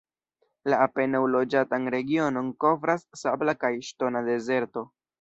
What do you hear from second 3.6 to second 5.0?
kaj ŝtona dezerto.